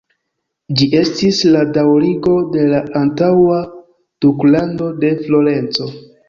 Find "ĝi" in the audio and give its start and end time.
0.77-0.85